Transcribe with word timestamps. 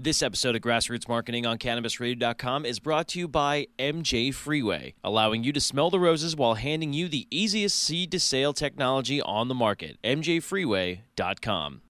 This 0.00 0.22
episode 0.22 0.54
of 0.54 0.62
Grassroots 0.62 1.08
Marketing 1.08 1.44
on 1.44 1.58
CannabisRadio.com 1.58 2.64
is 2.64 2.78
brought 2.78 3.08
to 3.08 3.18
you 3.18 3.26
by 3.26 3.66
MJ 3.80 4.32
Freeway, 4.32 4.94
allowing 5.02 5.42
you 5.42 5.52
to 5.52 5.60
smell 5.60 5.90
the 5.90 5.98
roses 5.98 6.36
while 6.36 6.54
handing 6.54 6.92
you 6.92 7.08
the 7.08 7.26
easiest 7.32 7.76
seed 7.76 8.12
to 8.12 8.20
sale 8.20 8.52
technology 8.52 9.20
on 9.20 9.48
the 9.48 9.56
market. 9.56 9.98
MJFreeway.com. 10.04 11.80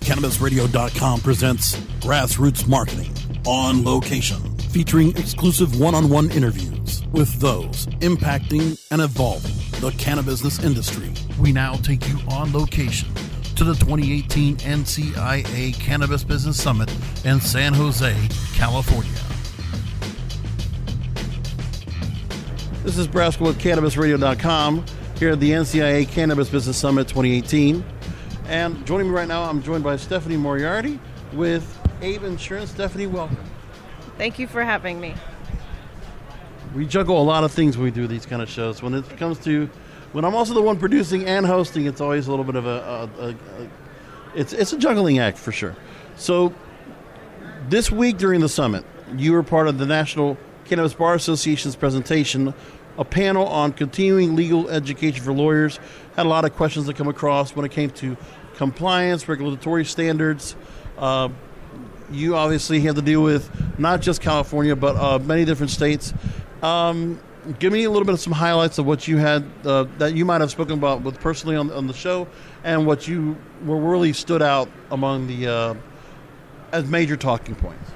CannabisRadio.com 0.00 1.20
presents 1.20 1.76
Grassroots 2.00 2.66
Marketing 2.66 3.12
on 3.44 3.84
location, 3.84 4.56
featuring 4.70 5.10
exclusive 5.18 5.78
one 5.78 5.94
on 5.94 6.08
one 6.08 6.30
interviews 6.30 7.06
with 7.12 7.30
those 7.40 7.84
impacting 8.00 8.80
and 8.90 9.02
evolving 9.02 9.52
the 9.82 9.90
cannabis 9.98 10.64
industry. 10.64 11.12
We 11.38 11.52
now 11.52 11.74
take 11.74 12.08
you 12.08 12.18
on 12.30 12.54
location 12.54 13.12
to 13.58 13.64
the 13.64 13.74
2018 13.74 14.56
NCIA 14.58 15.74
Cannabis 15.74 16.22
Business 16.22 16.62
Summit 16.62 16.88
in 17.24 17.40
San 17.40 17.74
Jose, 17.74 18.14
California. 18.54 19.10
This 22.84 22.96
is 22.96 23.08
Brasco 23.08 23.46
with 23.46 23.58
CannabisRadio.com 23.58 24.84
here 25.18 25.30
at 25.30 25.40
the 25.40 25.50
NCIA 25.50 26.08
Cannabis 26.08 26.48
Business 26.48 26.76
Summit 26.76 27.08
2018. 27.08 27.84
And 28.46 28.86
joining 28.86 29.08
me 29.08 29.14
right 29.14 29.26
now, 29.26 29.42
I'm 29.42 29.60
joined 29.60 29.82
by 29.82 29.96
Stephanie 29.96 30.36
Moriarty 30.36 31.00
with 31.32 31.80
Abe 32.00 32.22
Insurance. 32.22 32.70
Stephanie, 32.70 33.08
welcome. 33.08 33.42
Thank 34.16 34.38
you 34.38 34.46
for 34.46 34.62
having 34.62 35.00
me. 35.00 35.16
We 36.76 36.86
juggle 36.86 37.20
a 37.20 37.24
lot 37.24 37.42
of 37.42 37.50
things 37.50 37.76
when 37.76 37.86
we 37.86 37.90
do 37.90 38.06
these 38.06 38.24
kind 38.24 38.40
of 38.40 38.48
shows. 38.48 38.84
When 38.84 38.94
it 38.94 39.16
comes 39.16 39.36
to 39.40 39.68
when 40.12 40.24
I'm 40.24 40.34
also 40.34 40.54
the 40.54 40.62
one 40.62 40.78
producing 40.78 41.26
and 41.26 41.46
hosting, 41.46 41.86
it's 41.86 42.00
always 42.00 42.26
a 42.26 42.30
little 42.30 42.44
bit 42.44 42.56
of 42.56 42.66
a, 42.66 42.68
a, 42.68 43.26
a, 43.26 43.28
a 43.30 43.36
it's 44.34 44.52
it's 44.52 44.72
a 44.72 44.78
juggling 44.78 45.18
act 45.18 45.38
for 45.38 45.52
sure. 45.52 45.76
So 46.16 46.54
this 47.68 47.90
week 47.90 48.18
during 48.18 48.40
the 48.40 48.48
summit, 48.48 48.84
you 49.16 49.32
were 49.32 49.42
part 49.42 49.68
of 49.68 49.78
the 49.78 49.86
National 49.86 50.36
Cannabis 50.64 50.94
Bar 50.94 51.14
Association's 51.14 51.76
presentation, 51.76 52.54
a 52.96 53.04
panel 53.04 53.46
on 53.46 53.72
continuing 53.72 54.36
legal 54.36 54.68
education 54.68 55.22
for 55.22 55.32
lawyers. 55.32 55.78
Had 56.16 56.26
a 56.26 56.28
lot 56.28 56.44
of 56.44 56.54
questions 56.54 56.86
that 56.86 56.96
come 56.96 57.08
across 57.08 57.54
when 57.54 57.64
it 57.64 57.70
came 57.70 57.90
to 57.90 58.16
compliance, 58.56 59.28
regulatory 59.28 59.84
standards. 59.84 60.56
Uh, 60.98 61.28
you 62.10 62.34
obviously 62.34 62.80
have 62.80 62.96
to 62.96 63.02
deal 63.02 63.22
with 63.22 63.50
not 63.78 64.00
just 64.00 64.20
California, 64.20 64.74
but 64.74 64.96
uh, 64.96 65.18
many 65.18 65.44
different 65.44 65.70
states. 65.70 66.12
Um, 66.62 67.20
give 67.58 67.72
me 67.72 67.84
a 67.84 67.90
little 67.90 68.04
bit 68.04 68.14
of 68.14 68.20
some 68.20 68.32
highlights 68.32 68.78
of 68.78 68.86
what 68.86 69.08
you 69.08 69.16
had 69.16 69.44
uh, 69.64 69.84
that 69.98 70.14
you 70.14 70.24
might 70.24 70.40
have 70.40 70.50
spoken 70.50 70.74
about 70.74 71.02
with 71.02 71.18
personally 71.20 71.56
on, 71.56 71.70
on 71.72 71.86
the 71.86 71.94
show, 71.94 72.26
and 72.64 72.86
what 72.86 73.08
you 73.08 73.36
were 73.64 73.76
really 73.76 74.12
stood 74.12 74.42
out 74.42 74.68
among 74.90 75.26
the 75.26 75.46
uh, 75.46 75.74
as 76.72 76.88
major 76.88 77.16
talking 77.16 77.54
points. 77.54 77.90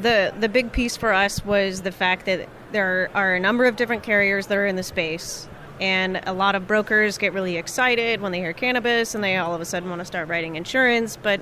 The 0.00 0.34
the 0.38 0.48
big 0.48 0.72
piece 0.72 0.96
for 0.96 1.12
us 1.12 1.44
was 1.44 1.82
the 1.82 1.92
fact 1.92 2.26
that 2.26 2.48
there 2.72 3.10
are 3.14 3.34
a 3.34 3.40
number 3.40 3.64
of 3.64 3.76
different 3.76 4.02
carriers 4.02 4.48
that 4.48 4.58
are 4.58 4.66
in 4.66 4.76
the 4.76 4.82
space, 4.82 5.48
and 5.80 6.20
a 6.26 6.32
lot 6.32 6.54
of 6.54 6.66
brokers 6.66 7.18
get 7.18 7.32
really 7.32 7.56
excited 7.56 8.20
when 8.20 8.32
they 8.32 8.40
hear 8.40 8.52
cannabis, 8.52 9.14
and 9.14 9.22
they 9.22 9.36
all 9.36 9.54
of 9.54 9.60
a 9.60 9.64
sudden 9.64 9.88
want 9.88 10.00
to 10.00 10.04
start 10.04 10.28
writing 10.28 10.56
insurance, 10.56 11.16
but 11.16 11.40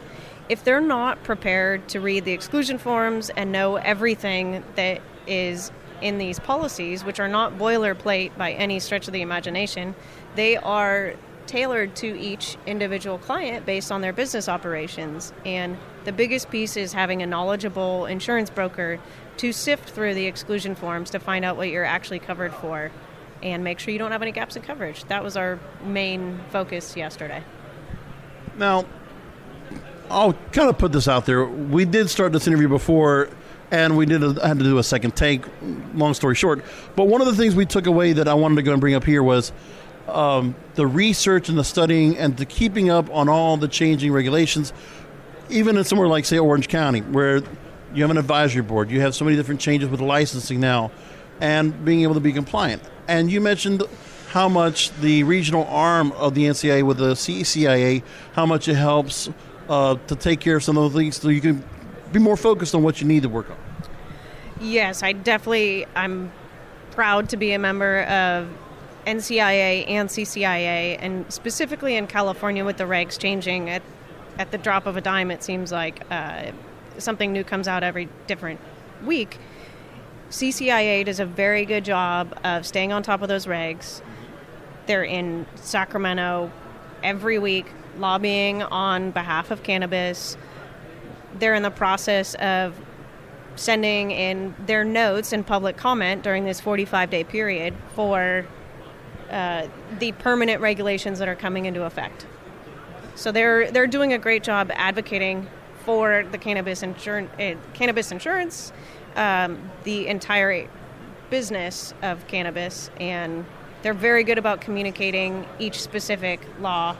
if 0.49 0.63
they're 0.63 0.81
not 0.81 1.23
prepared 1.25 1.89
to 1.89 2.01
read 2.01 2.25
the 2.25 2.33
exclusion 2.33 2.77
forms 2.77 3.31
and 3.31 3.51
know 3.51 3.77
everything 3.77 4.63
that 4.77 5.01
is 5.27 5.73
in 6.01 6.19
these 6.19 6.39
policies, 6.39 7.05
which 7.05 7.21
are 7.21 7.29
not 7.29 7.59
boilerplate 7.59 8.37
by 8.37 8.53
any 8.53 8.81
stretch 8.81 9.07
of 9.07 9.13
the 9.13 9.23
imagination, 9.23 9.95
they 10.35 10.57
are 10.57 11.15
tailored 11.47 11.95
to 11.97 12.19
each 12.19 12.57
individual 12.67 13.19
client 13.19 13.67
based 13.67 13.93
on 13.93 14.01
their 14.01 14.13
business 14.13 14.49
operations. 14.49 15.33
And 15.45 15.77
the 16.05 16.13
biggest 16.13 16.51
piece 16.51 16.77
is 16.77 16.93
having 16.93 17.23
a 17.23 17.27
knowledgeable 17.27 18.07
insurance 18.07 18.51
broker 18.51 18.99
to 19.39 19.53
sift 19.53 19.91
through 19.91 20.15
the 20.15 20.27
exclusion 20.27 20.75
forms 20.75 21.11
to 21.11 21.19
find 21.19 21.45
out 21.45 21.57
what 21.57 21.69
you're 21.69 21.85
actually 21.85 22.19
covered 22.19 22.55
for 22.55 22.91
and 23.43 23.63
make 23.63 23.79
sure 23.79 23.93
you 23.93 23.99
don't 23.99 24.13
have 24.13 24.23
any 24.23 24.33
gaps 24.33 24.57
in 24.57 24.63
coverage. 24.63 25.05
That 25.05 25.23
was 25.23 25.37
our 25.37 25.59
main 25.85 26.41
focus 26.51 26.97
yesterday. 26.97 27.43
Now, 28.57 28.87
I'll 30.11 30.35
kind 30.53 30.69
of 30.69 30.79
put 30.79 30.93
this 30.93 31.09
out 31.09 31.27
there. 31.27 31.45
We 31.45 31.85
did 31.85 32.09
start 32.09 32.33
this 32.33 32.47
interview 32.47 32.69
before 32.69 33.29
and 33.75 33.97
we 33.97 34.07
did 34.07 34.23
a, 34.23 34.47
had 34.47 34.59
to 34.59 34.65
do 34.65 34.79
a 34.79 34.85
second 34.85 35.17
take. 35.17 35.43
Long 35.95 36.15
story 36.15 36.37
short, 36.37 36.65
but 36.95 37.09
one 37.09 37.21
of 37.21 37.27
the 37.27 37.35
things 37.35 37.57
we 37.57 37.67
took 37.67 37.87
away 37.87 38.13
that 38.13 38.29
I 38.29 38.35
wanted 38.35 38.55
to 38.57 38.63
go 38.63 38.71
and 38.71 38.81
bring 38.81 38.95
up 38.95 39.03
here 39.03 39.23
was 39.23 39.53
um, 40.07 40.55
the 40.77 40.87
research 40.87 41.49
and 41.49 41.59
the 41.59 41.65
studying 41.65 42.17
and 42.17 42.37
the 42.37 42.47
keeping 42.47 42.89
up 42.89 43.11
on 43.11 43.29
all 43.29 43.57
the 43.57 43.67
changing 43.67 44.13
regulations, 44.13 44.73
even 45.51 45.77
in 45.77 45.83
somewhere 45.83 46.07
like 46.07 46.25
say 46.25 46.39
Orange 46.39 46.69
County, 46.69 47.01
where 47.01 47.43
you 47.93 48.03
have 48.03 48.13
an 48.13 48.19
advisory 48.19 48.63
board, 48.63 48.91
you 48.91 49.01
have 49.01 49.13
so 49.13 49.25
many 49.25 49.37
different 49.37 49.61
changes 49.61 49.89
with 49.89 50.01
licensing 50.01 50.61
now, 50.61 50.93
and 51.41 51.85
being 51.85 52.03
able 52.03 52.15
to 52.15 52.21
be 52.21 52.33
compliant. 52.33 52.81
And 53.09 53.31
you 53.31 53.41
mentioned 53.41 53.83
how 54.29 54.49
much 54.49 54.93
the 55.01 55.25
regional 55.25 55.65
arm 55.65 56.13
of 56.13 56.35
the 56.37 56.45
NCIA 56.45 56.85
with 56.85 56.99
the 56.99 57.15
CCIA, 57.15 58.05
how 58.35 58.47
much 58.47 58.69
it 58.69 58.75
helps 58.75 59.31
uh, 59.69 59.97
to 60.07 60.15
take 60.15 60.39
care 60.39 60.57
of 60.57 60.63
some 60.63 60.77
of 60.77 60.93
the 60.93 60.99
things 60.99 61.21
so 61.21 61.29
you 61.29 61.41
can 61.41 61.65
be 62.13 62.21
more 62.21 62.37
focused 62.37 62.77
on 62.77 62.85
what 62.85 63.01
you 63.01 63.07
need 63.09 63.25
to 63.25 63.29
work 63.29 63.51
on. 63.51 63.64
Yes, 64.61 65.03
I 65.03 65.13
definitely 65.13 65.87
I'm 65.95 66.33
proud 66.93 67.29
to 67.31 67.37
be 67.37 67.53
a 67.53 67.59
member 67.59 68.03
of 68.03 68.49
NCIA 69.07 69.89
and 69.89 70.09
CCIA, 70.09 70.99
and 71.01 71.31
specifically 71.33 71.97
in 71.97 72.07
California 72.07 72.65
with 72.65 72.77
the 72.77 72.85
regs 72.85 73.19
changing 73.19 73.69
at 73.69 73.83
at 74.39 74.51
the 74.51 74.59
drop 74.59 74.87
of 74.87 74.97
a 74.97 75.01
dime. 75.01 75.31
It 75.31 75.43
seems 75.43 75.73
like 75.73 76.03
uh, 76.11 76.53
something 76.99 77.33
new 77.33 77.45
comes 77.45 77.69
out 77.69 77.83
every 77.83 78.09
different 78.27 78.61
week. 79.05 79.39
CCIA 80.31 81.05
does 81.05 81.21
a 81.21 81.27
very 81.27 81.65
good 81.65 81.85
job 81.85 82.37
of 82.45 82.67
staying 82.67 82.93
on 82.93 83.03
top 83.03 83.23
of 83.23 83.29
those 83.29 83.47
regs. 83.47 84.03
They're 84.87 85.05
in 85.05 85.47
Sacramento 85.57 86.51
every 87.03 87.39
week 87.39 87.67
lobbying 87.99 88.63
on 88.63 89.11
behalf 89.13 89.51
of 89.51 89.63
cannabis 89.63 90.37
they're 91.39 91.55
in 91.55 91.63
the 91.63 91.71
process 91.71 92.35
of 92.37 92.75
sending 93.57 94.11
in 94.11 94.55
their 94.67 94.85
notes 94.85 95.33
and 95.33 95.47
public 95.47 95.77
comment 95.77 96.23
during 96.23 96.45
this 96.45 96.61
45 96.61 97.11
day 97.11 97.25
period 97.25 97.75
for 97.95 98.47
uh, 99.31 99.69
the 99.99 100.13
permanent 100.13 100.61
regulations 100.61 101.19
that 101.19 101.29
are 101.29 101.37
coming 101.37 101.67
into 101.67 101.85
effect. 101.85 102.27
So 103.15 103.31
they're 103.33 103.71
they're 103.71 103.87
doing 103.87 104.13
a 104.13 104.19
great 104.19 104.43
job 104.43 104.71
advocating 104.75 105.49
for 105.85 106.25
the 106.31 106.39
cannabis 106.39 106.83
insurance, 106.83 107.31
uh, 107.39 107.55
cannabis 107.75 108.11
insurance, 108.11 108.73
um, 109.17 109.71
the 109.85 110.09
entire 110.09 110.69
business 111.31 111.95
of 112.03 112.27
cannabis, 112.27 112.91
and 112.99 113.45
they're 113.83 113.95
very 113.95 114.25
good 114.25 114.39
about 114.39 114.61
communicating 114.61 115.47
each 115.59 115.81
specific 115.81 116.41
law 116.61 116.97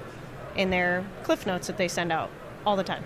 in 0.57 0.71
their 0.71 1.05
cliff 1.23 1.47
notes 1.47 1.67
that 1.67 1.77
they 1.79 1.89
send 1.89 2.13
out 2.13 2.31
all 2.67 2.77
the 2.77 2.85
time. 2.85 3.05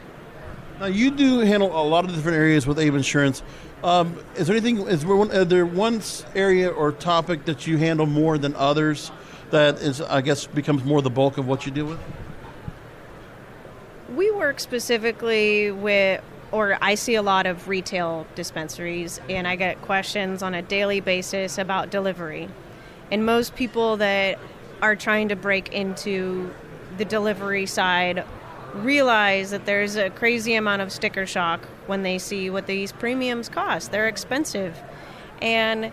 Now 0.80 0.86
you 0.86 1.10
do 1.10 1.40
handle 1.40 1.69
a 1.70 1.82
lot 1.82 2.04
of 2.04 2.14
different 2.14 2.36
areas 2.38 2.64
with 2.64 2.78
Abe 2.78 2.94
Insurance. 2.94 3.42
Um, 3.82 4.16
is 4.36 4.46
there 4.46 4.56
anything? 4.56 4.86
Is 4.86 5.04
there 5.04 5.16
one, 5.16 5.48
there 5.48 5.66
one 5.66 6.00
area 6.36 6.69
or 6.69 6.92
topic 6.92 7.46
that 7.46 7.66
you 7.66 7.78
handle 7.78 8.06
more 8.06 8.38
than 8.38 8.54
others? 8.54 9.10
That 9.50 9.76
is, 9.76 10.00
I 10.00 10.20
guess, 10.20 10.46
becomes 10.46 10.84
more 10.84 11.02
the 11.02 11.10
bulk 11.10 11.36
of 11.38 11.48
what 11.48 11.66
you 11.66 11.72
deal 11.72 11.86
with. 11.86 11.98
We 14.14 14.30
work 14.30 14.60
specifically 14.60 15.70
with, 15.70 16.22
or 16.52 16.78
I 16.80 16.94
see 16.94 17.14
a 17.14 17.22
lot 17.22 17.46
of 17.46 17.66
retail 17.66 18.26
dispensaries, 18.34 19.20
and 19.28 19.48
I 19.48 19.56
get 19.56 19.82
questions 19.82 20.42
on 20.42 20.54
a 20.54 20.62
daily 20.62 21.00
basis 21.00 21.58
about 21.58 21.90
delivery. 21.90 22.48
And 23.10 23.25
most 23.26 23.56
people 23.56 23.96
that 23.96 24.38
are 24.80 24.94
trying 24.94 25.28
to 25.30 25.36
break 25.36 25.72
into 25.72 26.54
the 26.98 27.04
delivery 27.04 27.66
side 27.66 28.25
realize 28.75 29.50
that 29.50 29.67
there's 29.67 29.97
a 29.97 30.11
crazy 30.11 30.55
amount 30.55 30.82
of 30.82 30.93
sticker 30.93 31.26
shock 31.26 31.65
when 31.87 32.03
they 32.03 32.19
see 32.19 32.50
what 32.50 32.67
these 32.67 32.93
premiums 32.93 33.49
cost. 33.49 33.91
They're 33.91 34.09
expensive. 34.09 34.79
And 35.41 35.93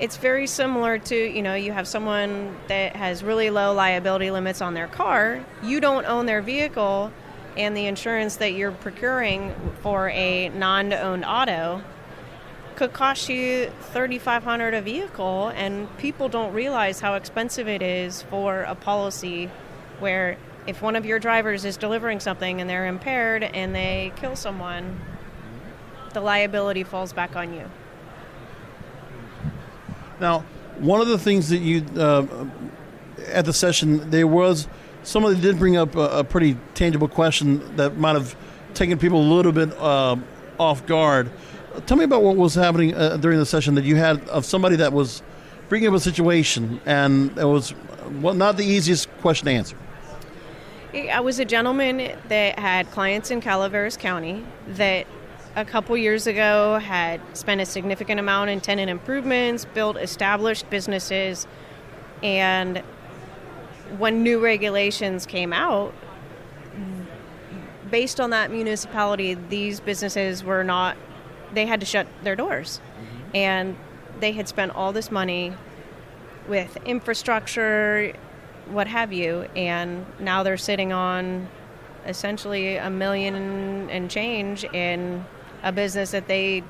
it's 0.00 0.16
very 0.16 0.46
similar 0.46 0.98
to, 0.98 1.16
you 1.16 1.42
know, 1.42 1.54
you 1.54 1.72
have 1.72 1.88
someone 1.88 2.56
that 2.68 2.94
has 2.94 3.24
really 3.24 3.50
low 3.50 3.72
liability 3.72 4.30
limits 4.30 4.60
on 4.60 4.74
their 4.74 4.86
car, 4.86 5.44
you 5.62 5.80
don't 5.80 6.04
own 6.04 6.26
their 6.26 6.42
vehicle, 6.42 7.12
and 7.56 7.76
the 7.76 7.86
insurance 7.86 8.36
that 8.36 8.52
you're 8.52 8.70
procuring 8.70 9.54
for 9.82 10.08
a 10.10 10.48
non-owned 10.50 11.24
auto 11.24 11.82
could 12.76 12.92
cost 12.92 13.28
you 13.28 13.72
3500 13.90 14.72
a 14.72 14.80
vehicle 14.80 15.48
and 15.56 15.96
people 15.98 16.28
don't 16.28 16.54
realize 16.54 17.00
how 17.00 17.14
expensive 17.14 17.66
it 17.66 17.82
is 17.82 18.22
for 18.22 18.60
a 18.62 18.76
policy 18.76 19.50
where 19.98 20.36
if 20.66 20.82
one 20.82 20.96
of 20.96 21.06
your 21.06 21.18
drivers 21.18 21.64
is 21.64 21.76
delivering 21.76 22.20
something 22.20 22.60
and 22.60 22.68
they're 22.68 22.86
impaired 22.86 23.42
and 23.42 23.74
they 23.74 24.12
kill 24.16 24.36
someone, 24.36 25.00
the 26.12 26.20
liability 26.20 26.84
falls 26.84 27.12
back 27.12 27.36
on 27.36 27.54
you. 27.54 27.70
Now, 30.20 30.40
one 30.78 31.00
of 31.00 31.08
the 31.08 31.18
things 31.18 31.48
that 31.48 31.58
you 31.58 31.84
uh, 31.96 32.26
at 33.28 33.44
the 33.44 33.52
session 33.52 34.10
there 34.10 34.26
was 34.26 34.68
somebody 35.02 35.40
did 35.40 35.58
bring 35.58 35.76
up 35.76 35.94
a, 35.96 36.18
a, 36.18 36.24
pretty 36.24 36.56
tangible 36.74 37.08
question 37.08 37.76
that 37.76 37.96
might 37.96 38.14
have 38.14 38.36
taken 38.74 38.98
people 38.98 39.20
a 39.20 39.28
little 39.34 39.52
bit 39.52 39.72
uh, 39.78 40.16
off 40.58 40.86
guard. 40.86 41.30
Tell 41.86 41.96
me 41.96 42.04
about 42.04 42.22
what 42.22 42.36
was 42.36 42.54
happening 42.54 42.94
uh, 42.94 43.16
during 43.16 43.38
the 43.38 43.46
session 43.46 43.74
that 43.76 43.84
you 43.84 43.96
had 43.96 44.26
of 44.28 44.44
somebody 44.44 44.76
that 44.76 44.92
was 44.92 45.22
bringing 45.68 45.88
up 45.88 45.94
a 45.94 46.00
situation 46.00 46.80
and 46.86 47.36
it 47.38 47.44
was 47.44 47.74
well, 48.20 48.34
not 48.34 48.56
the 48.56 48.64
easiest 48.64 49.10
question 49.18 49.46
to 49.46 49.52
answer. 49.52 49.76
I 51.06 51.20
was 51.20 51.38
a 51.38 51.44
gentleman 51.44 52.18
that 52.28 52.58
had 52.58 52.90
clients 52.90 53.30
in 53.30 53.40
Calaveras 53.40 53.96
County 53.96 54.44
that 54.68 55.06
a 55.56 55.64
couple 55.64 55.96
years 55.96 56.26
ago 56.26 56.78
had 56.78 57.20
spent 57.36 57.60
a 57.60 57.66
significant 57.66 58.20
amount 58.20 58.50
in 58.50 58.60
tenant 58.60 58.90
improvements, 58.90 59.64
built 59.64 59.96
established 59.96 60.68
businesses, 60.70 61.46
and 62.22 62.78
when 63.96 64.22
new 64.22 64.38
regulations 64.38 65.24
came 65.24 65.52
out, 65.52 65.94
based 67.90 68.20
on 68.20 68.30
that 68.30 68.50
municipality, 68.50 69.34
these 69.34 69.80
businesses 69.80 70.44
were 70.44 70.62
not, 70.62 70.96
they 71.54 71.66
had 71.66 71.80
to 71.80 71.86
shut 71.86 72.06
their 72.22 72.36
doors. 72.36 72.80
Mm-hmm. 72.80 73.36
And 73.36 73.76
they 74.20 74.32
had 74.32 74.48
spent 74.48 74.72
all 74.74 74.92
this 74.92 75.10
money 75.10 75.54
with 76.48 76.76
infrastructure, 76.84 78.12
what 78.70 78.86
have 78.86 79.12
you, 79.12 79.42
and 79.56 80.04
now 80.18 80.42
they're 80.42 80.56
sitting 80.56 80.92
on 80.92 81.48
essentially 82.06 82.76
a 82.76 82.90
million 82.90 83.34
and 83.90 84.10
change 84.10 84.64
in 84.64 85.24
a 85.62 85.72
business 85.72 86.12
that 86.12 86.26
they 86.26 86.62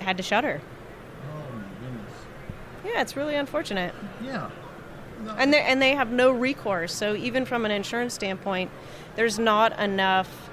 had 0.00 0.16
to 0.16 0.22
shutter. 0.22 0.60
Oh 1.22 1.56
my 1.56 1.62
goodness. 1.80 2.12
Yeah, 2.84 3.00
it's 3.00 3.16
really 3.16 3.34
unfortunate. 3.34 3.94
Yeah. 4.22 4.50
No. 5.24 5.32
And 5.32 5.52
they 5.52 5.60
and 5.60 5.80
they 5.80 5.94
have 5.94 6.10
no 6.10 6.30
recourse. 6.30 6.92
So 6.94 7.14
even 7.14 7.44
from 7.44 7.64
an 7.64 7.70
insurance 7.70 8.14
standpoint, 8.14 8.70
there's 9.14 9.38
not 9.38 9.78
enough 9.78 10.50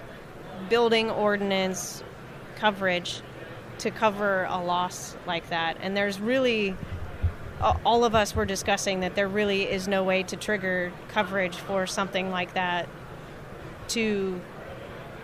building 0.69 1.09
ordinance 1.09 2.03
coverage 2.55 3.21
to 3.79 3.91
cover 3.91 4.45
a 4.45 4.63
loss 4.63 5.17
like 5.27 5.49
that. 5.49 5.77
And 5.81 5.97
there's 5.97 6.19
really 6.19 6.75
all 7.85 8.03
of 8.03 8.13
us 8.15 8.35
were 8.35 8.45
discussing 8.45 8.99
that 9.01 9.15
there 9.15 9.27
really 9.27 9.63
is 9.63 9.87
no 9.87 10.03
way 10.03 10.23
to 10.23 10.35
trigger 10.35 10.91
coverage 11.09 11.55
for 11.55 11.87
something 11.87 12.29
like 12.29 12.53
that 12.53 12.89
to 13.89 14.41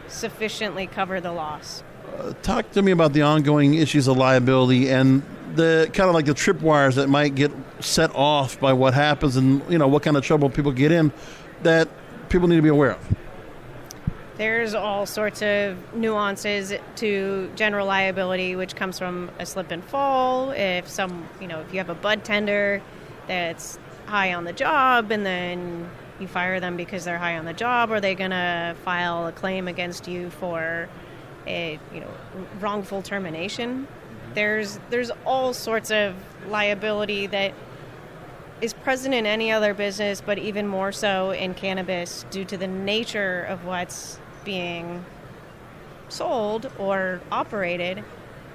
sufficiently 0.07 0.87
cover 0.87 1.19
the 1.21 1.31
loss. 1.31 1.83
Uh, 2.17 2.33
talk 2.41 2.71
to 2.71 2.81
me 2.81 2.91
about 2.91 3.13
the 3.13 3.21
ongoing 3.21 3.75
issues 3.75 4.07
of 4.07 4.17
liability 4.17 4.89
and 4.89 5.23
the 5.55 5.89
kind 5.93 6.09
of 6.09 6.15
like 6.15 6.25
the 6.25 6.33
tripwires 6.33 6.95
that 6.95 7.09
might 7.09 7.35
get 7.35 7.51
set 7.79 8.13
off 8.15 8.59
by 8.59 8.73
what 8.73 8.93
happens 8.93 9.35
and 9.35 9.61
you 9.69 9.77
know 9.77 9.87
what 9.87 10.03
kind 10.03 10.17
of 10.17 10.23
trouble 10.23 10.49
people 10.49 10.71
get 10.71 10.91
in 10.91 11.11
that 11.63 11.87
people 12.29 12.47
need 12.47 12.55
to 12.55 12.61
be 12.61 12.69
aware 12.69 12.91
of. 12.91 13.15
There's 14.39 14.73
all 14.73 15.05
sorts 15.05 15.41
of 15.41 15.77
nuances 15.93 16.71
to 16.95 17.51
general 17.57 17.85
liability, 17.85 18.55
which 18.55 18.73
comes 18.73 18.97
from 18.97 19.29
a 19.37 19.45
slip 19.45 19.69
and 19.69 19.83
fall. 19.83 20.51
If 20.51 20.87
some, 20.87 21.27
you 21.41 21.47
know, 21.47 21.59
if 21.59 21.73
you 21.73 21.79
have 21.79 21.89
a 21.89 21.93
bud 21.93 22.23
tender 22.23 22.81
that's 23.27 23.77
high 24.05 24.33
on 24.33 24.45
the 24.45 24.53
job 24.53 25.11
and 25.11 25.25
then 25.25 25.89
you 26.21 26.27
fire 26.29 26.61
them 26.61 26.77
because 26.77 27.03
they're 27.03 27.17
high 27.17 27.37
on 27.37 27.43
the 27.43 27.51
job, 27.51 27.91
are 27.91 27.99
they 27.99 28.15
going 28.15 28.31
to 28.31 28.77
file 28.85 29.27
a 29.27 29.33
claim 29.33 29.67
against 29.67 30.07
you 30.07 30.29
for 30.29 30.87
a, 31.45 31.77
you 31.93 31.99
know, 31.99 32.11
wrongful 32.61 33.01
termination? 33.01 33.81
Mm-hmm. 33.81 34.33
There's 34.35 34.79
there's 34.89 35.11
all 35.25 35.53
sorts 35.53 35.91
of 35.91 36.15
liability 36.47 37.27
that 37.27 37.53
is 38.61 38.71
present 38.71 39.13
in 39.13 39.25
any 39.25 39.51
other 39.51 39.73
business, 39.73 40.21
but 40.21 40.37
even 40.37 40.65
more 40.65 40.93
so 40.93 41.31
in 41.31 41.55
cannabis 41.55 42.25
due 42.31 42.45
to 42.45 42.55
the 42.55 42.67
nature 42.67 43.43
of 43.43 43.65
what's 43.65 44.17
being 44.43 45.05
sold 46.09 46.71
or 46.77 47.21
operated. 47.31 48.03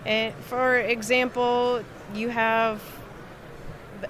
And 0.05 0.35
for 0.35 0.79
example, 0.79 1.83
you 2.15 2.29
have 2.29 2.83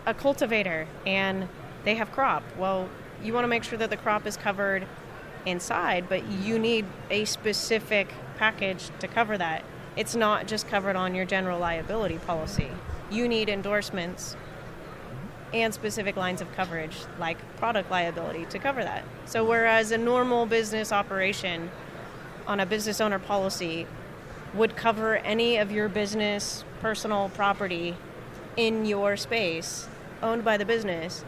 a 0.07 0.15
cultivator 0.15 0.87
and 1.07 1.49
they 1.85 1.95
have 1.95 2.11
crop. 2.13 2.43
Well, 2.59 2.89
you 3.23 3.33
want 3.33 3.45
to 3.45 3.49
make 3.49 3.65
sure 3.65 3.79
that 3.79 3.91
the 3.91 3.97
crop 3.97 4.27
is 4.27 4.37
covered 4.37 4.87
inside, 5.47 6.09
but 6.09 6.27
you 6.27 6.59
need 6.59 6.87
a 7.11 7.25
specific 7.25 8.09
package 8.39 8.91
to 8.99 9.09
cover 9.09 9.39
that. 9.39 9.65
It's 9.97 10.17
not 10.17 10.47
just 10.47 10.67
covered 10.69 10.97
on 10.97 11.15
your 11.15 11.25
general 11.25 11.59
liability 11.59 12.19
policy. 12.19 12.71
You 13.11 13.29
need 13.29 13.49
endorsements 13.49 14.37
and 15.55 15.73
specific 15.73 16.17
lines 16.17 16.41
of 16.41 16.53
coverage 16.55 16.97
like 17.19 17.39
product 17.57 17.91
liability 17.91 18.45
to 18.47 18.59
cover 18.59 18.83
that. 18.83 19.05
So, 19.25 19.45
whereas 19.45 19.93
a 19.93 19.99
normal 19.99 20.47
business 20.47 20.91
operation 20.91 21.71
on 22.47 22.61
a 22.61 22.67
business 22.67 23.01
owner 23.01 23.21
policy 23.21 23.87
would 24.53 24.77
cover 24.77 25.17
any 25.19 25.57
of 25.57 25.71
your 25.71 25.89
business 25.89 26.65
personal 26.81 27.31
property 27.31 27.97
in 28.57 28.85
your 28.85 29.17
space 29.17 29.89
owned 30.23 30.45
by 30.45 30.57
the 30.57 30.65
business, 30.65 31.25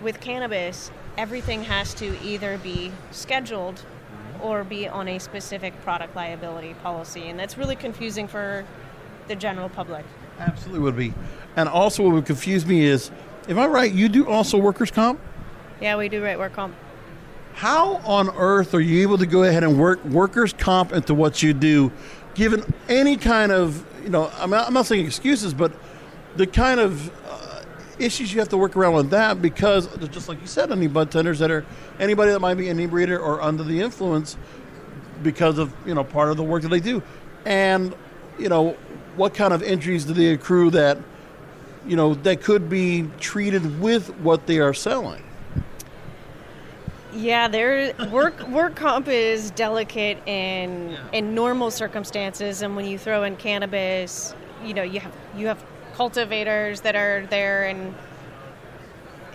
with 0.00 0.20
cannabis, 0.20 0.90
everything 1.16 1.64
has 1.64 1.94
to 1.94 2.18
either 2.22 2.58
be 2.58 2.92
scheduled 3.10 3.82
or 4.42 4.64
be 4.64 4.88
on 4.88 5.08
a 5.08 5.18
specific 5.18 5.78
product 5.82 6.14
liability 6.14 6.74
policy. 6.82 7.28
And 7.28 7.38
that's 7.38 7.56
really 7.56 7.76
confusing 7.76 8.28
for 8.28 8.64
the 9.28 9.36
general 9.36 9.68
public. 9.68 10.04
Absolutely 10.38 10.80
would 10.80 10.96
be. 10.96 11.14
And 11.56 11.68
also, 11.68 12.02
what 12.02 12.12
would 12.12 12.26
confuse 12.26 12.66
me 12.66 12.84
is, 12.84 13.10
am 13.48 13.58
I 13.58 13.66
right? 13.66 13.92
You 13.92 14.08
do 14.08 14.28
also 14.28 14.58
workers' 14.58 14.90
comp? 14.90 15.20
Yeah, 15.80 15.96
we 15.96 16.08
do 16.08 16.22
write 16.22 16.38
work 16.38 16.52
comp. 16.52 16.74
How 17.54 17.96
on 17.98 18.30
earth 18.30 18.74
are 18.74 18.80
you 18.80 19.02
able 19.02 19.18
to 19.18 19.26
go 19.26 19.44
ahead 19.44 19.62
and 19.62 19.78
work 19.78 20.04
workers' 20.04 20.52
comp 20.52 20.92
into 20.92 21.14
what 21.14 21.42
you 21.42 21.54
do, 21.54 21.92
given 22.34 22.64
any 22.88 23.16
kind 23.16 23.52
of, 23.52 23.84
you 24.02 24.10
know, 24.10 24.30
I'm 24.38 24.50
not, 24.50 24.66
I'm 24.66 24.74
not 24.74 24.86
saying 24.86 25.06
excuses, 25.06 25.54
but 25.54 25.72
the 26.36 26.48
kind 26.48 26.80
of 26.80 27.12
uh, 27.30 27.62
issues 28.00 28.32
you 28.34 28.40
have 28.40 28.48
to 28.48 28.56
work 28.56 28.76
around 28.76 28.94
with 28.94 29.10
that 29.10 29.40
because, 29.40 29.86
just 30.08 30.28
like 30.28 30.40
you 30.40 30.48
said, 30.48 30.72
any 30.72 30.88
bud 30.88 31.12
tenders 31.12 31.38
that 31.38 31.50
are 31.52 31.64
anybody 32.00 32.32
that 32.32 32.40
might 32.40 32.54
be 32.54 32.68
inebriated 32.68 33.20
or 33.20 33.40
under 33.40 33.62
the 33.62 33.80
influence 33.80 34.36
because 35.22 35.58
of, 35.58 35.72
you 35.86 35.94
know, 35.94 36.02
part 36.02 36.30
of 36.30 36.36
the 36.36 36.42
work 36.42 36.62
that 36.62 36.70
they 36.70 36.80
do. 36.80 37.02
And, 37.44 37.94
you 38.36 38.48
know, 38.48 38.76
what 39.16 39.34
kind 39.34 39.52
of 39.52 39.62
injuries 39.62 40.04
do 40.04 40.12
they 40.12 40.28
accrue 40.28 40.70
that 40.70 40.98
you 41.86 41.96
know 41.96 42.14
that 42.14 42.42
could 42.42 42.68
be 42.68 43.08
treated 43.20 43.80
with 43.80 44.08
what 44.20 44.46
they 44.46 44.58
are 44.58 44.74
selling 44.74 45.22
Yeah, 47.14 47.46
there 47.46 47.94
work 48.10 48.48
work 48.48 48.74
comp 48.74 49.06
is 49.06 49.52
delicate 49.52 50.18
in 50.26 50.98
in 51.12 51.34
normal 51.34 51.70
circumstances, 51.70 52.62
and 52.62 52.74
when 52.74 52.86
you 52.86 52.98
throw 52.98 53.22
in 53.22 53.36
cannabis, 53.36 54.34
you 54.64 54.74
know 54.74 54.82
you 54.82 54.98
have 54.98 55.14
you 55.36 55.46
have 55.46 55.64
cultivators 55.94 56.80
that 56.80 56.96
are 56.96 57.24
there 57.30 57.66
and 57.66 57.94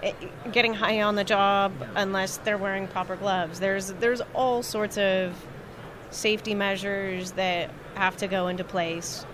eh, 0.04 0.12
getting 0.52 0.74
high 0.74 1.02
on 1.02 1.16
the 1.16 1.24
job 1.24 1.72
unless 1.96 2.38
they're 2.38 2.58
wearing 2.58 2.86
proper 2.88 3.16
gloves. 3.16 3.62
There's 3.62 3.94
there's 3.94 4.22
all 4.34 4.62
sorts 4.62 4.98
of 4.98 5.34
safety 6.12 6.54
measures 6.54 7.32
that 7.34 7.72
have 7.96 8.18
to 8.18 8.28
go 8.28 8.50
into 8.50 8.66
place 8.66 9.26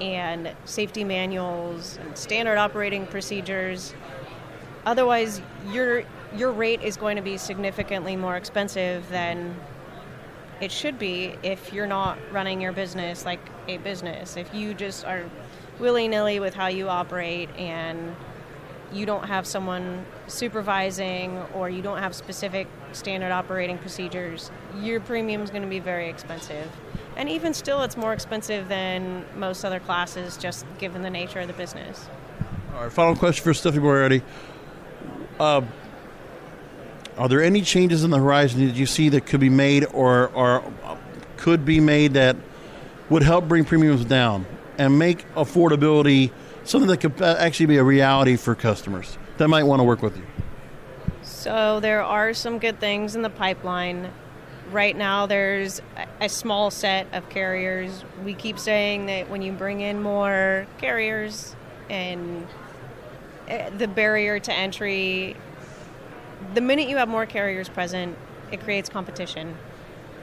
and 0.00 0.52
safety 0.64 1.04
manuals 1.04 1.98
and 2.02 2.16
standard 2.16 2.58
operating 2.58 3.06
procedures. 3.06 3.94
Otherwise, 4.86 5.40
your 5.70 6.04
your 6.36 6.50
rate 6.50 6.82
is 6.82 6.96
going 6.96 7.16
to 7.16 7.22
be 7.22 7.36
significantly 7.36 8.16
more 8.16 8.36
expensive 8.36 9.08
than 9.08 9.54
it 10.60 10.72
should 10.72 10.98
be 10.98 11.36
if 11.42 11.72
you're 11.72 11.86
not 11.86 12.18
running 12.32 12.60
your 12.60 12.72
business 12.72 13.24
like 13.24 13.40
a 13.68 13.76
business. 13.78 14.36
If 14.36 14.52
you 14.52 14.74
just 14.74 15.04
are 15.04 15.24
willy 15.78 16.08
nilly 16.08 16.40
with 16.40 16.54
how 16.54 16.68
you 16.68 16.88
operate 16.88 17.48
and 17.56 18.14
you 18.92 19.06
don't 19.06 19.24
have 19.24 19.46
someone 19.46 20.04
supervising 20.26 21.36
or 21.54 21.68
you 21.68 21.82
don't 21.82 21.98
have 21.98 22.14
specific 22.14 22.68
standard 22.92 23.32
operating 23.32 23.78
procedures, 23.78 24.50
your 24.80 25.00
premium 25.00 25.42
is 25.42 25.50
going 25.50 25.62
to 25.62 25.68
be 25.68 25.80
very 25.80 26.08
expensive. 26.08 26.70
And 27.16 27.28
even 27.28 27.54
still, 27.54 27.82
it's 27.82 27.96
more 27.96 28.12
expensive 28.12 28.68
than 28.68 29.24
most 29.36 29.64
other 29.64 29.80
classes 29.80 30.36
just 30.36 30.66
given 30.78 31.02
the 31.02 31.10
nature 31.10 31.40
of 31.40 31.46
the 31.46 31.52
business. 31.52 32.08
All 32.74 32.82
right, 32.82 32.92
final 32.92 33.14
question 33.14 33.44
for 33.44 33.54
Stephanie 33.54 33.82
Moriarty. 33.82 34.22
Uh, 35.38 35.62
are 37.16 37.28
there 37.28 37.42
any 37.42 37.62
changes 37.62 38.02
in 38.02 38.10
the 38.10 38.18
horizon 38.18 38.66
that 38.66 38.74
you 38.74 38.86
see 38.86 39.08
that 39.10 39.26
could 39.26 39.40
be 39.40 39.48
made 39.48 39.84
or, 39.92 40.28
or 40.28 40.64
could 41.36 41.64
be 41.64 41.78
made 41.78 42.14
that 42.14 42.36
would 43.10 43.22
help 43.22 43.46
bring 43.46 43.64
premiums 43.64 44.04
down 44.04 44.46
and 44.78 44.98
make 44.98 45.24
affordability 45.34 46.32
something 46.64 46.88
that 46.88 46.98
could 46.98 47.20
actually 47.22 47.66
be 47.66 47.76
a 47.76 47.84
reality 47.84 48.36
for 48.36 48.54
customers 48.54 49.18
that 49.36 49.46
might 49.48 49.64
want 49.64 49.78
to 49.78 49.84
work 49.84 50.02
with 50.02 50.16
you? 50.16 50.24
So 51.22 51.78
there 51.80 52.02
are 52.02 52.34
some 52.34 52.58
good 52.58 52.80
things 52.80 53.14
in 53.14 53.22
the 53.22 53.30
pipeline. 53.30 54.10
Right 54.70 54.96
now, 54.96 55.26
there's 55.26 55.80
a 56.20 56.28
small 56.28 56.70
set 56.70 57.06
of 57.12 57.28
carriers. 57.28 58.04
We 58.24 58.34
keep 58.34 58.58
saying 58.58 59.06
that 59.06 59.28
when 59.28 59.42
you 59.42 59.52
bring 59.52 59.80
in 59.80 60.02
more 60.02 60.66
carriers 60.78 61.54
and 61.90 62.46
eh, 63.46 63.70
the 63.70 63.86
barrier 63.86 64.40
to 64.40 64.52
entry 64.52 65.36
the 66.52 66.60
minute 66.60 66.88
you 66.88 66.96
have 66.96 67.08
more 67.08 67.26
carriers 67.26 67.68
present, 67.68 68.16
it 68.52 68.60
creates 68.60 68.88
competition, 68.88 69.56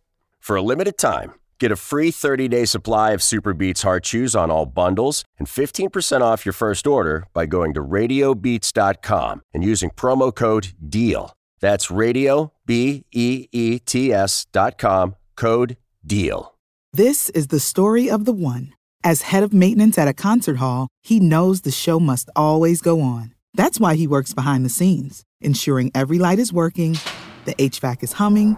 For 0.41 0.55
a 0.55 0.61
limited 0.63 0.97
time, 0.97 1.35
get 1.59 1.71
a 1.71 1.75
free 1.75 2.11
30-day 2.11 2.65
supply 2.65 3.11
of 3.11 3.19
SuperBeets 3.19 3.83
Heart 3.83 4.03
Chews 4.05 4.35
on 4.35 4.49
all 4.49 4.65
bundles 4.65 5.23
and 5.37 5.47
15% 5.47 6.21
off 6.21 6.47
your 6.47 6.53
first 6.53 6.87
order 6.87 7.27
by 7.31 7.45
going 7.45 7.75
to 7.75 7.83
radiobeets.com 7.83 9.43
and 9.53 9.63
using 9.63 9.91
promo 9.91 10.33
code 10.33 10.73
DEAL. 10.89 11.31
That's 11.59 11.91
radio, 11.91 12.51
B-E-E-T-S 12.65 14.47
dot 14.51 14.79
com, 14.79 15.15
code 15.35 15.77
DEAL. 16.03 16.55
This 16.91 17.29
is 17.29 17.47
the 17.47 17.59
story 17.59 18.09
of 18.09 18.25
the 18.25 18.33
one. 18.33 18.73
As 19.03 19.21
head 19.21 19.43
of 19.43 19.53
maintenance 19.53 19.99
at 19.99 20.07
a 20.07 20.13
concert 20.13 20.57
hall, 20.57 20.87
he 21.03 21.19
knows 21.19 21.61
the 21.61 21.71
show 21.71 21.99
must 21.99 22.31
always 22.35 22.81
go 22.81 22.99
on. 22.99 23.35
That's 23.53 23.79
why 23.79 23.93
he 23.93 24.07
works 24.07 24.33
behind 24.33 24.65
the 24.65 24.69
scenes, 24.69 25.21
ensuring 25.39 25.91
every 25.93 26.17
light 26.17 26.39
is 26.39 26.51
working, 26.51 26.97
the 27.45 27.53
HVAC 27.55 28.01
is 28.01 28.13
humming, 28.13 28.57